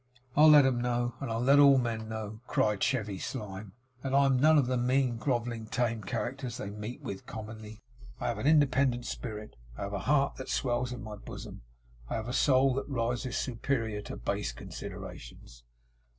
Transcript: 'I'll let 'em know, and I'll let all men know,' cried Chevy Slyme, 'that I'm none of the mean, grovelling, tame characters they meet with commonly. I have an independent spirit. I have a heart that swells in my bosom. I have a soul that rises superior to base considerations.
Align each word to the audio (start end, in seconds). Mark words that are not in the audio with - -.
'I'll 0.35 0.49
let 0.49 0.65
'em 0.65 0.81
know, 0.81 1.13
and 1.19 1.29
I'll 1.29 1.43
let 1.43 1.59
all 1.59 1.77
men 1.77 2.09
know,' 2.09 2.41
cried 2.47 2.81
Chevy 2.81 3.19
Slyme, 3.19 3.73
'that 4.01 4.15
I'm 4.15 4.39
none 4.39 4.57
of 4.57 4.65
the 4.65 4.75
mean, 4.75 5.17
grovelling, 5.17 5.67
tame 5.67 6.03
characters 6.03 6.57
they 6.57 6.71
meet 6.71 7.03
with 7.03 7.27
commonly. 7.27 7.83
I 8.19 8.27
have 8.29 8.39
an 8.39 8.47
independent 8.47 9.05
spirit. 9.05 9.55
I 9.77 9.83
have 9.83 9.93
a 9.93 9.99
heart 9.99 10.37
that 10.37 10.49
swells 10.49 10.91
in 10.91 11.03
my 11.03 11.17
bosom. 11.17 11.61
I 12.09 12.15
have 12.15 12.27
a 12.27 12.33
soul 12.33 12.73
that 12.73 12.89
rises 12.89 13.37
superior 13.37 14.01
to 14.01 14.17
base 14.17 14.51
considerations. 14.53 15.65